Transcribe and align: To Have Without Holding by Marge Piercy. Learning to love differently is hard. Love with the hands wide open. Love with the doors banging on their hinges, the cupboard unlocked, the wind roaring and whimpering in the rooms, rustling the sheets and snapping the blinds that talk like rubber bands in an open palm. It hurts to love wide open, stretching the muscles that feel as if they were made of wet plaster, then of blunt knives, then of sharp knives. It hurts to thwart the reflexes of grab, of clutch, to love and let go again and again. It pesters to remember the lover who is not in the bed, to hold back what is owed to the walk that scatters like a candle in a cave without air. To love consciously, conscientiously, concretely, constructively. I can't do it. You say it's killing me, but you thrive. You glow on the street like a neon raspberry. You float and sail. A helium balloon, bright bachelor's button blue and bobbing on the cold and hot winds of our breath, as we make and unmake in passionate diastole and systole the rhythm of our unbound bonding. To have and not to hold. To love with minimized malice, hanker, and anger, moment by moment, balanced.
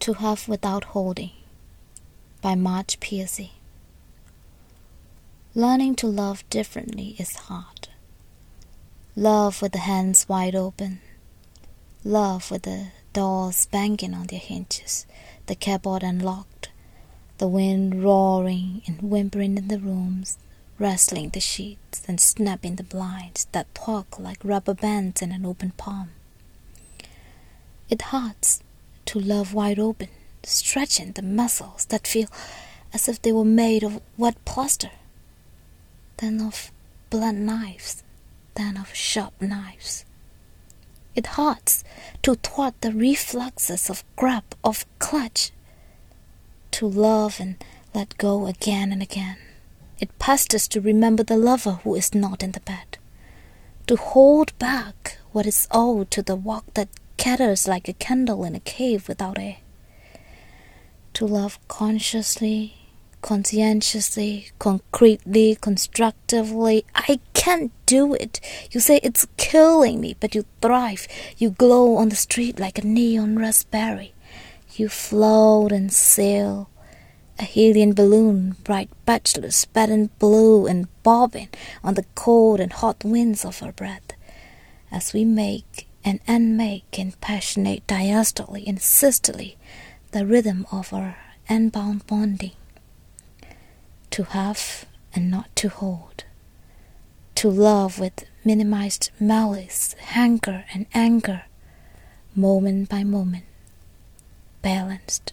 To 0.00 0.14
Have 0.14 0.48
Without 0.48 0.84
Holding 0.84 1.32
by 2.40 2.54
Marge 2.54 2.98
Piercy. 3.00 3.52
Learning 5.54 5.94
to 5.96 6.06
love 6.06 6.42
differently 6.48 7.16
is 7.18 7.36
hard. 7.36 7.88
Love 9.14 9.60
with 9.60 9.72
the 9.72 9.80
hands 9.80 10.26
wide 10.26 10.54
open. 10.54 11.00
Love 12.02 12.50
with 12.50 12.62
the 12.62 12.86
doors 13.12 13.66
banging 13.66 14.14
on 14.14 14.28
their 14.28 14.38
hinges, 14.38 15.04
the 15.44 15.54
cupboard 15.54 16.02
unlocked, 16.02 16.70
the 17.36 17.46
wind 17.46 18.02
roaring 18.02 18.80
and 18.86 19.02
whimpering 19.02 19.58
in 19.58 19.68
the 19.68 19.78
rooms, 19.78 20.38
rustling 20.78 21.28
the 21.28 21.40
sheets 21.40 22.02
and 22.08 22.22
snapping 22.22 22.76
the 22.76 22.82
blinds 22.82 23.48
that 23.52 23.74
talk 23.74 24.18
like 24.18 24.42
rubber 24.42 24.72
bands 24.72 25.20
in 25.20 25.30
an 25.30 25.44
open 25.44 25.72
palm. 25.72 26.08
It 27.90 28.00
hurts 28.00 28.62
to 29.10 29.18
love 29.18 29.52
wide 29.52 29.80
open, 29.80 30.06
stretching 30.44 31.10
the 31.10 31.22
muscles 31.22 31.84
that 31.86 32.06
feel 32.06 32.28
as 32.94 33.08
if 33.08 33.20
they 33.20 33.32
were 33.32 33.44
made 33.44 33.82
of 33.82 34.00
wet 34.16 34.36
plaster, 34.44 34.92
then 36.18 36.40
of 36.40 36.70
blunt 37.10 37.38
knives, 37.38 38.04
then 38.54 38.76
of 38.76 38.94
sharp 38.94 39.34
knives. 39.42 40.04
It 41.16 41.26
hurts 41.34 41.82
to 42.22 42.36
thwart 42.36 42.80
the 42.82 42.92
reflexes 42.92 43.90
of 43.90 44.04
grab, 44.14 44.44
of 44.62 44.86
clutch, 45.00 45.50
to 46.70 46.86
love 46.86 47.40
and 47.40 47.56
let 47.92 48.16
go 48.16 48.46
again 48.46 48.92
and 48.92 49.02
again. 49.02 49.38
It 49.98 50.16
pesters 50.20 50.68
to 50.68 50.80
remember 50.80 51.24
the 51.24 51.36
lover 51.36 51.80
who 51.82 51.96
is 51.96 52.14
not 52.14 52.44
in 52.44 52.52
the 52.52 52.60
bed, 52.60 52.96
to 53.88 53.96
hold 53.96 54.56
back 54.60 55.18
what 55.32 55.46
is 55.46 55.66
owed 55.72 56.12
to 56.12 56.22
the 56.22 56.36
walk 56.36 56.66
that 56.74 56.90
scatters 57.30 57.68
like 57.68 57.86
a 57.86 57.92
candle 57.92 58.42
in 58.42 58.56
a 58.56 58.60
cave 58.60 59.06
without 59.06 59.38
air. 59.38 59.58
To 61.12 61.24
love 61.24 61.60
consciously, 61.68 62.74
conscientiously, 63.22 64.50
concretely, 64.58 65.56
constructively. 65.60 66.84
I 66.92 67.20
can't 67.32 67.70
do 67.86 68.14
it. 68.14 68.40
You 68.72 68.80
say 68.80 68.98
it's 69.04 69.28
killing 69.36 70.00
me, 70.00 70.16
but 70.18 70.34
you 70.34 70.44
thrive. 70.60 71.06
You 71.38 71.50
glow 71.50 71.94
on 71.98 72.08
the 72.08 72.16
street 72.16 72.58
like 72.58 72.78
a 72.78 72.86
neon 72.86 73.38
raspberry. 73.38 74.12
You 74.74 74.88
float 74.88 75.70
and 75.70 75.92
sail. 75.92 76.68
A 77.38 77.44
helium 77.44 77.92
balloon, 77.92 78.56
bright 78.64 78.90
bachelor's 79.06 79.66
button 79.66 80.10
blue 80.18 80.66
and 80.66 80.88
bobbing 81.04 81.50
on 81.84 81.94
the 81.94 82.06
cold 82.16 82.58
and 82.58 82.72
hot 82.72 83.04
winds 83.04 83.44
of 83.44 83.62
our 83.62 83.70
breath, 83.70 84.14
as 84.90 85.12
we 85.12 85.24
make 85.24 85.86
and 86.04 86.20
unmake 86.26 86.98
in 86.98 87.12
passionate 87.20 87.86
diastole 87.86 88.66
and 88.66 88.80
systole 88.80 89.54
the 90.12 90.26
rhythm 90.26 90.66
of 90.72 90.92
our 90.92 91.16
unbound 91.48 92.06
bonding. 92.06 92.52
To 94.10 94.24
have 94.24 94.86
and 95.14 95.30
not 95.30 95.54
to 95.56 95.68
hold. 95.68 96.24
To 97.36 97.48
love 97.48 97.98
with 97.98 98.24
minimized 98.44 99.10
malice, 99.20 99.94
hanker, 99.98 100.64
and 100.72 100.86
anger, 100.94 101.44
moment 102.34 102.88
by 102.88 103.04
moment, 103.04 103.44
balanced. 104.62 105.32